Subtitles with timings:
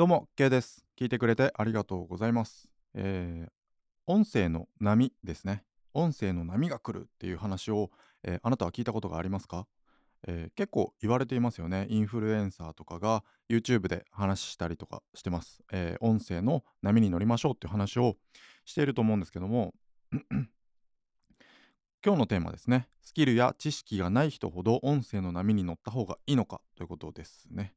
[0.00, 0.86] どうも、K です。
[0.98, 2.70] 聞いてくれてありがとうございます。
[2.94, 3.50] えー
[4.06, 5.62] 音声の波ですね。
[5.92, 7.90] 音声の波が来るっていう話を、
[8.22, 9.66] えーあなたは聞いたことがありますか、
[10.26, 11.86] えー結構言われていますよね。
[11.90, 15.60] インフルエンサーとかが YouTube で話したりとかしてます。
[15.70, 18.16] えー音声の波に乗りましょうっていう話を
[18.64, 19.74] していると思うんですけども、
[22.02, 22.88] 今日のテーマですね。
[23.02, 27.74] スキルや知識がない人ほど音声の波に乗った方がいいのかということですね。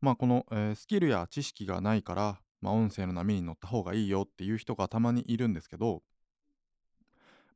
[0.00, 6.02] まあこの、えースキルや知識がないから、まあ、音声の波に乗った方がいいよっていう人がたまにいるんですけど、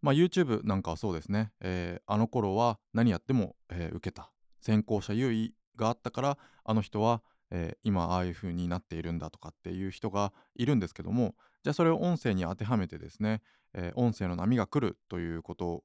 [0.02, 4.30] まあ、YouTube なんかはそうですね、えーあの頃は何やっても、えー受けた。
[4.60, 13.42] 先行者優位があったからあの人は、えー今ああいう風になっているんだとかっていう人がいるんですけどもじゃあそれを音声に当てはめてですね、
[13.74, 15.84] えー音声の波が来るということ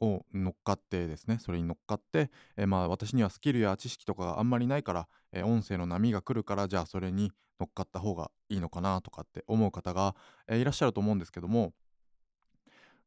[0.00, 10.14] を乗っかってですねそれに乗っかって、えーまあ私にはスキルや知識とかがあんまりないから、えー音声の波が来るからじゃあそれに乗っかった方がいいのかなとかって思う方が、
[10.48, 11.72] えーいらっしゃると思うんですけども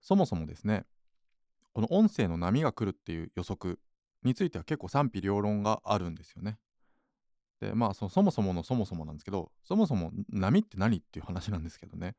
[0.01, 0.85] そもそもですね
[1.73, 3.79] この音声の波が来るっていう予測
[4.23, 6.57] については結構賛否両論があるんですよね。
[7.59, 12.15] でまあそそもそものそもそもなんですけどそもそも波って何っていう話なんですけどね、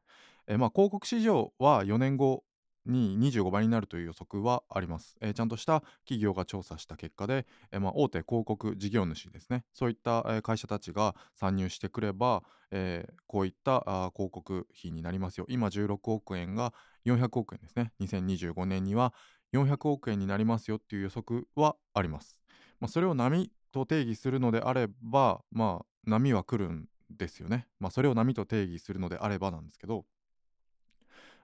[0.47, 2.43] えーまあ広告市場は4年後
[2.87, 9.65] に25倍になるという予測はあります、えーちゃんとした企業が調査した結果で、えーまあ大手広告事業主ですね。
[9.73, 13.81] そういった、会社たちが参入してくれば、えこういった
[14.15, 15.47] 広告費になりますよ。
[15.49, 16.73] 今16億円が
[17.05, 17.93] 400億円ですね。
[17.99, 19.13] 2025年には
[19.53, 22.43] 400億円になりますよっていう予測はあります、
[22.81, 27.67] まあ、それを波と定義するのであればまあ波は来るんですよね。
[27.81, 30.05] まあそれを波と定義するのであればなんですけど。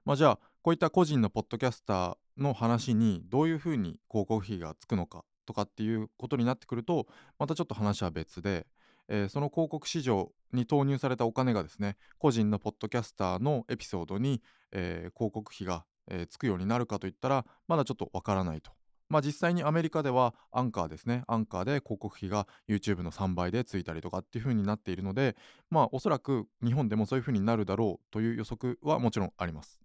[0.05, 7.07] まあじゃあこういった個人のポッドキャスターの話にどういうふうに広告費がつくのかとかっていうことになってくると
[7.39, 8.67] またちょっと話は別で、
[9.09, 14.41] えーその広告市場に投入されたお金がですね個人のポッドキャスターのエピソードに、
[14.73, 18.71] えー広告費が、えーつくようになるかといったらまだちょっとわからないと。
[19.11, 25.37] まあ実際にアメリカではアンカーですねアンカーで広告費が YouTube の3倍でついたりとかっていう風になっているので
[25.69, 29.84] まあおそらく日本でもそういう風になるだろうという予測はもちろんあります。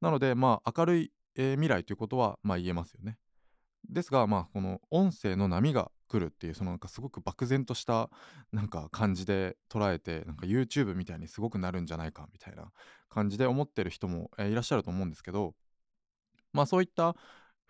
[0.00, 3.18] なのでまあ明るい、えー未来ということはまあ言えますよね。
[3.88, 8.10] ですがまあこの音声の波が来るっていうそのなんかすごく漠然とした
[8.52, 12.72] なんか感じで捉えてなんか YouTube みたいにすごくなるんじゃないかみたいな
[13.08, 15.54] 感じで思ってる人も、えーいらっしゃると思うんですけど
[16.52, 17.16] まあそういった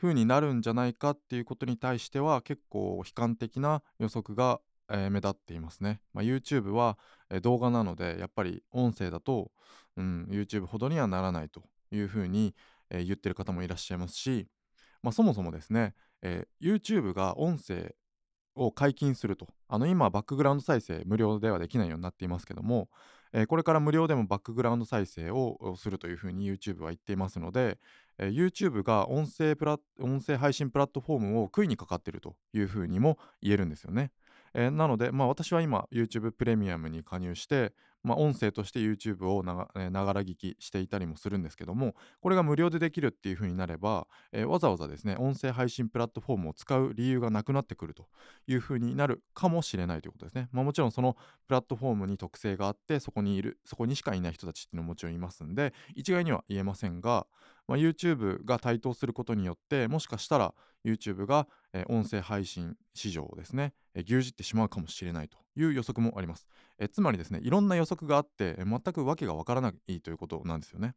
[0.00, 6.00] 風になるんじゃないかっていうことに対しては結構悲観的な予測が、えー目立っていますね。
[6.12, 6.98] まあ、YouTube は、
[7.30, 9.52] えー動画なのでやっぱり音声だと、
[9.96, 12.54] うん、YouTube ほどにはならないという風に、
[12.90, 14.48] えー言ってる方もいらっしゃいますし、
[15.02, 17.94] まあ、そもそもですね、えー YouTube が音声
[18.56, 22.88] を解禁するとあの今バックグラウンド再生無料ではできないようになっていますけども、
[23.32, 27.78] えーこれから無料でもバックグラウンド再生をするというふうに YouTube は言っていますので、
[28.18, 34.10] えー YouTube が音声プラ音声配信プラットフォームを食いにかかっているというふうにも言えるんですよね。
[34.54, 37.72] えーなので、まあ、私は今 YouTube プレミアムに加入して、
[38.02, 48.06] まあ、音声として YouTube をながら聞きしていたりもするんですけどもこれが無料でできるっていう風になれば、えーわざわざですね音声配信プラットフォームを使う理由がなくなってくると
[48.46, 50.48] いう風になるかもしれないということですね。
[50.52, 57.26] まあ、もちろんそのプラットフォームに特性があってそこにいるそこにしかいない人たちっていうのももちろんいますんで一概には言えませんが、
[57.70, 60.54] まあ、YouTube が台頭することによってもしかしたら
[60.84, 66.48] YouTube が、えー音声配信市場をですね、えー牛耳ってしまうかもしれないという予測もあります。
[66.80, 70.96] えーつまりですねいろんな予測があって、えー全く訳がわからないということなんですよね。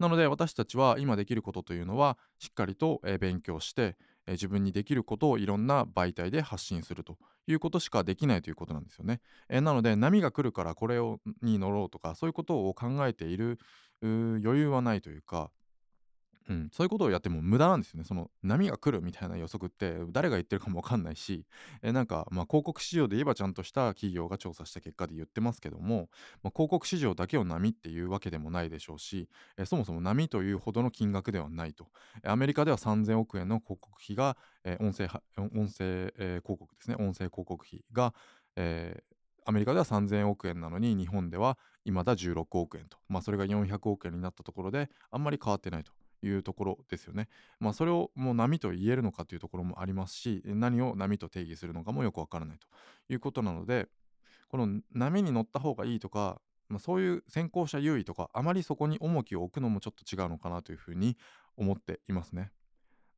[0.00, 9.20] なので私たちは今できることというのはしっかりと、えー勉強して、えー自分にできることをいろんな媒体で発信するということしかできないということなんですよね。
[9.48, 13.60] えーなので波が来るからこれをに乗ろうとかそういうことを考えている
[14.06, 15.50] 余裕はないというか、
[16.50, 18.04] うん、そういうことをやっても無駄なんですよね。
[18.04, 21.46] その波が来るみたいな予測って誰が言ってるかもわかんないし、
[21.80, 26.08] えなんかまあ広告市場で言えばちゃんとした企業が調査した結果で言ってますけども、
[26.42, 31.86] まあ、広告市場だけを波っていうわけでもないでしょうし、えそもそも波というほどの金額ではないと。
[32.24, 38.12] アメリカでは3000億円の広告費が、え音声音声、えー広告ですね音声広告費が、
[38.56, 39.09] えー
[39.44, 45.92] アメリカでは3000億円なのに日本では未だ16億円と、まあ、それが400億円になったところであんまり変わってないと
[46.22, 47.28] いうところですよね。
[47.58, 52.66] まあそれをもう波と言えるのかというところもありますし何を波と定義するのかもよくわからないと
[53.12, 53.88] いうことなので
[54.48, 61.16] この波に乗った方がいいとか、まあ、そういう先行者優位とかあまりそこに重きを置くのもちょっと違うのかなというふうに
[61.56, 62.50] 思っていますね。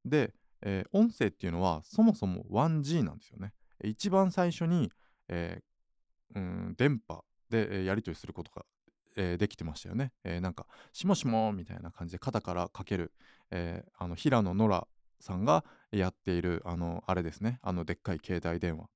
[0.04, 3.52] で、えー音声っていうのはそもそも 1G なんですよね。
[3.82, 4.92] 一番最初に、
[5.28, 5.71] えー
[6.34, 8.64] うん、電波で、やり取りすることが、
[9.16, 10.12] えできてましたよね。
[10.24, 13.12] えなんか「しもしも」みたいな感じで肩からかける、
[13.50, 14.88] えあの平野ノラ
[15.20, 18.88] さんがやっているあのあれですねあのでっかい携帯電話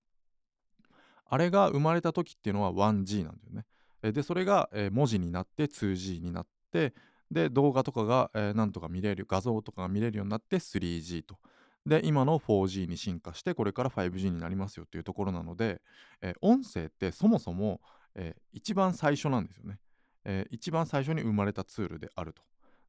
[1.26, 3.66] あれが生まれた時っていうのは 1G なんだよね。
[4.12, 6.94] でそれが、え文字になって 2G になって
[7.30, 11.38] で動画とかが、えー、なんとか見れる画像とかが見れるようになって 3G と
[11.86, 15.80] で今の 4G に進化してこれから 5G になりますよっていうところなので、
[16.20, 17.80] えー、音声ってそもそも、
[18.16, 19.78] えー、一番最初なんですよね、
[20.24, 22.42] えー、一番最初に生まれたツールであると。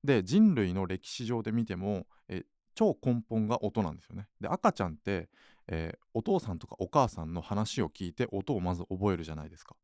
[0.03, 2.43] で人類の歴史上で見ても、え
[2.75, 4.27] 超根本が音なんですよね。
[4.39, 5.27] で赤ちゃんって、
[5.67, 9.75] えお父さんとかお母さんの話を聞いて音をまず覚えるじゃないですか。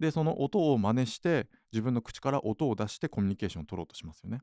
[0.00, 4.40] でその音を真似して自分の口から音を出してコミュニケーションを取ろうとしますよね。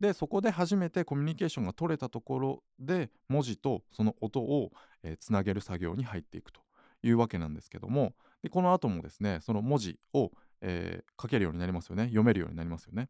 [0.00, 4.70] でそこで初めてコミュニケーションが取れたところで文字とその音を、
[5.02, 6.60] えー、つなげる作業に入っていくと
[7.02, 8.12] いうわけなんですけども
[8.42, 12.04] でこの後もですねその文字を、えー、書けるようになりますよね。
[12.04, 13.08] 読めるようになりますよね。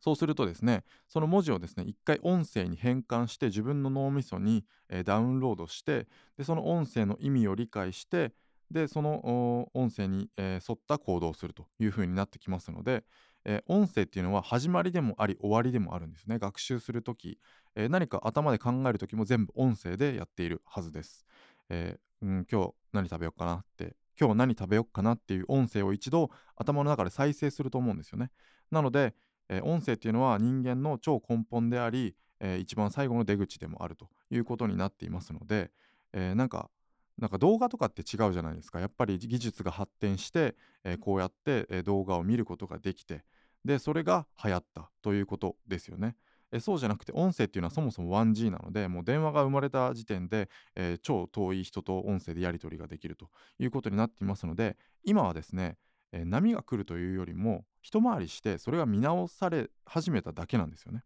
[0.00, 6.06] そうするとですねその文字をですね一回音声に変換して自分の脳みそに、えー、ダウンロードして
[6.36, 8.32] でその音声の意味を理解して
[8.70, 13.04] でその音声に、えー、沿った行動をするというふうになってきますので、
[13.48, 16.38] えー、音声っていうのは始まりでもあり終わりでもあるんですね。
[16.38, 17.38] 学習する時、
[17.76, 21.24] えー、何か頭で考える時も全部音声でやっているはずです、
[21.70, 23.96] えー、うん、今日何食べようかなって。
[24.18, 28.30] 今日何食べようかなっていう音声を一度頭の中で再生すると思うんですよね。
[28.70, 29.14] なので、
[29.48, 35.70] え音声っていうのは人間の超根本であり、え一番最後の出口でもあるということになっていますので、
[36.14, 36.70] えなんか
[37.18, 40.54] なんか動画とかって違うじゃないですかやっぱり技術が発展して、
[40.84, 43.24] えー、こうやって、えー、動画を見ることができて
[43.64, 46.14] でそれが流行ったということですよね。
[46.52, 53.28] えそうじゃなくて音声っていうのはそもそも 1G なのでもう電話が生まれた時点で、えー、超遠い人と音声でやり取りができると
[53.58, 55.76] いうことになっていますので今はですね、
[56.12, 61.02] えー、波が来るというよりも一回りしてそれが見直され始めただけなんですよね。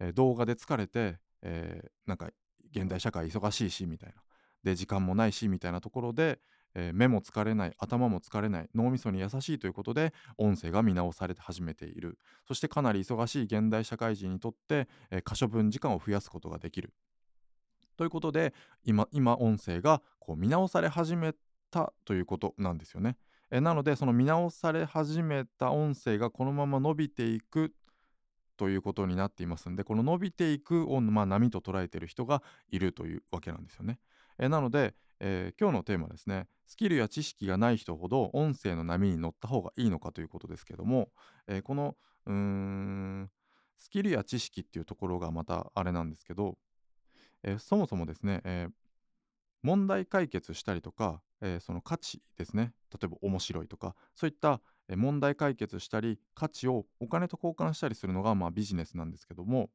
[0.00, 2.28] えー、動画で疲れて、えなんか
[2.70, 4.16] 現代社会忙しいしみたいな
[4.62, 6.40] で時間もないしみたいなところで、
[6.74, 16.92] えー、目も疲れない頭も疲れない脳みそに優しいということで音声が見直されて始めているそしてかなり忙しい現代社会人にとって、えー、可処分時間を増やすことができる
[17.96, 18.52] ということで
[18.84, 21.34] 今今音声がこう見直され始め
[21.70, 23.16] たということなんですよね。
[23.50, 27.72] えなのでその見直され始めた音声がこのまま伸びていく
[28.56, 33.98] ということになっていますんでこの伸びていくを、まあ、波と捉えている人がいるというわけなんですよね。
[34.38, 41.08] えなので、えー、今日のテーマですねスキルや知識がない人ほど音声の波に乗った方がいいのかということですけども、
[41.46, 41.96] えー、この
[42.26, 43.30] うーん
[43.78, 46.56] スキルや知識っていうところがまたあれなんですけど、
[47.42, 48.68] えー、そもそもですね、え
[49.62, 59.68] 問題解決したりとか、えその価値ですね例えば面白いとかそういった問題解決したり価値をお金と交換したりするのがまあビジネスなんですけども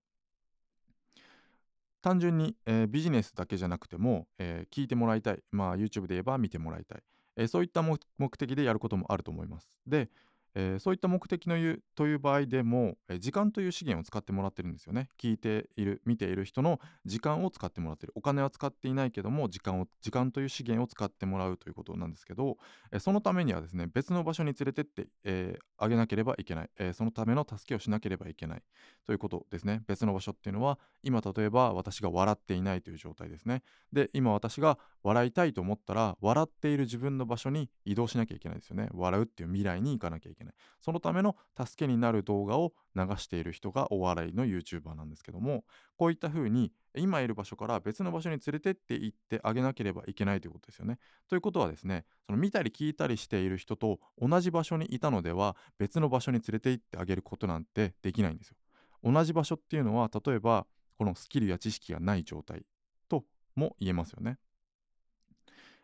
[2.02, 7.02] 単純に、えー、ビジネスだけじゃなくても、えー、聞いてもらいたい、まあ、YouTube で言えば見てもらいたい、
[7.38, 8.00] えー、そういった目
[8.38, 9.70] 的でやることもあると思います。
[9.86, 10.10] で、
[10.56, 15.10] えー、そういった目的のいうという場合でも、えー、時間という資源を使ってもらってるんですよね。
[15.20, 18.14] 聞いている、見ている人の時間を使ってもらってる。
[18.16, 22.58] お金は使っていないけども、時間を、時間という資源を使ってもらうということなんですけど、
[22.92, 28.64] えー、そのためにはですね、別の場所に連れてって、えあげなければいけない、えそのための助けをしなければいけない
[29.06, 29.82] ということですね。
[29.88, 33.64] 別の場所っていうのは、今例えば私が笑っていないという状態ですね。
[33.92, 38.90] で、今私が笑いたいと思ったら、笑っている自分の場所に移動しなきゃいけないですよね。
[38.94, 40.41] 笑うっていう未来に行かなきゃいけない。
[40.42, 45.64] けないそのための助けになる動画を流している人がお笑いの YouTuber なんですけども
[45.98, 51.00] こういった風に今いる場所から別の場所に連れてって行ってあげなければいけないということですよね。
[51.30, 58.58] ということはですねその見たり聞いたりしている人と同じ場所にいたのでは別の場所に連れて行ってあげることなんてできないんですよ。
[59.04, 60.68] 同じ場所っていうのは例えば
[60.98, 62.64] このスキルや知識がない状態
[63.10, 63.24] と
[63.56, 64.38] も言えますよね。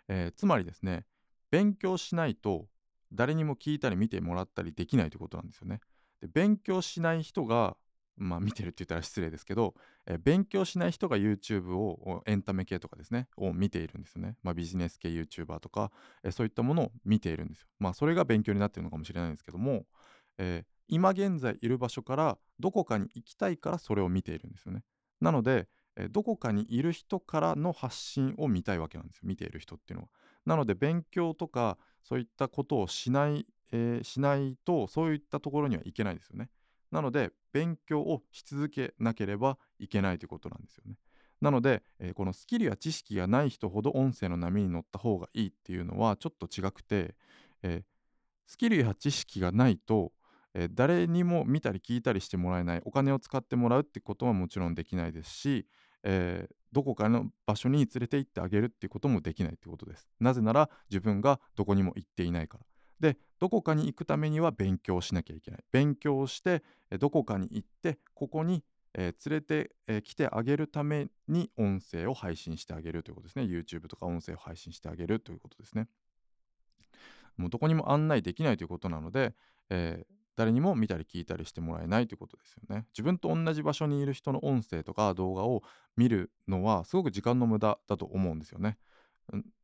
[0.10, 1.06] えー、つまりですね
[1.52, 2.68] 勉強しないと
[3.12, 5.80] 誰にも聞いたり見てもらったりできないということなんですよね。
[6.22, 7.78] で勉強しない人が
[8.18, 14.36] まあ見てるって言ったら失礼ですけど、え勉強しない人が YouTube をエンタメ系とかですねを見ているんですよね。
[14.44, 15.92] まあ、ビジネス系 YouTuber とか、
[16.24, 17.68] えそういったものを見ているんですよ。
[17.80, 19.86] まあそれが勉強になっているのかもしれないんですけども、
[20.40, 24.84] えー、今現在いる場所からどこかに行きたいからそれを見ているんですよね。
[25.22, 30.10] なので、えどこかにいる人からの発信を見たいわけなんですよ見ている人っていうのは。
[30.48, 36.50] なので勉強とかそういったことをしない、えー、しないとそういったところにはいけないですよね。
[36.89, 40.96] なので勉強をし続けなければいけないということなんですよね。
[41.42, 47.16] なので、えーこのスキルや知識がない人ほど音声の波に乗った方がいいっていうのはちょっと違くて、
[47.62, 47.84] えー
[48.50, 50.13] スキルや知識がないと、
[50.54, 55.68] えー誰にも見たり聞いたりしてもらえないお金を使ってもらうってことはもちろんできないですし、
[56.04, 60.08] えーどこかの場所に連れて行ってあげるっていうこともできないってことです。
[60.20, 62.66] なぜなら自分がどこにも行っていないから。
[63.00, 65.64] でどこかに行くためには勉強しなきゃいけない。
[65.72, 66.64] 勉強して
[67.00, 73.44] どこかに行ってここにえー連れて、えー来てあげるために音声を配信してあげるということですね。
[73.44, 75.88] YouTube とか音声を配信してあげるということですね。
[77.38, 79.36] もうどこにも案内できないということなので、
[79.70, 82.86] えー誰にも見たり聞いたりしてもらえないということですよね。
[82.94, 85.63] 自分と同じ場所にいる人の音声とか動画を
[85.98, 88.77] 見るのはすごく時間の無駄だと思うんですよね。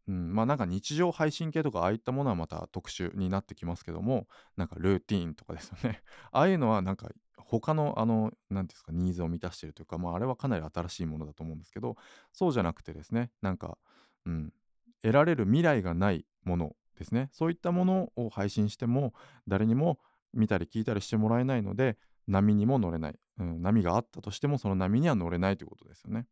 [0.07, 4.27] うん、まあなんか日常配信系とかああいったものはまた特殊になってきますけども
[4.57, 6.01] なんかルーティーンとかですよね
[6.33, 11.95] ああいうのはなんか他のあの何ていうんですかニーズを満たしてるというかまああれはかなり新しいものだと思うんですけど
[12.33, 13.77] そうじゃなくてですねなんか、
[14.25, 14.53] うん、
[15.01, 19.13] 得られる未来がないものですねそういったものを配信しても
[19.47, 19.99] 誰にも
[20.33, 21.97] 見たり聞いたりしてもらえないので
[22.27, 26.27] 波にも乗れない、うん、波があったとしてもその波には乗れないということですよね。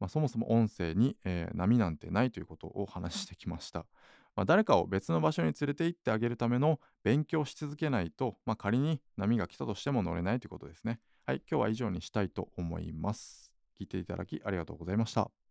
[0.00, 3.86] まあ、そもそも音声に、えー波なんてないということを話してきました。
[4.36, 11.00] まあ、誰かを別の場所に連れて行ってあげるための勉強し続けないと、まあ、仮に波が来たとしても乗れないということですね。
[11.24, 13.52] はい、今日は以上にしたいと思います。
[13.80, 15.43] 聞いていただきありがとうございました。